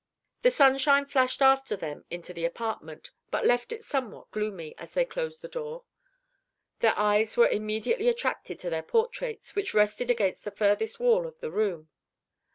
[0.41, 5.05] The sunshine flashed after them into the apartment, but left it somewhat gloomy, as they
[5.05, 5.83] closed the door.
[6.79, 11.39] Their eyes were immediately attracted to their portraits, which rested against the furthest wall of
[11.39, 11.89] the room.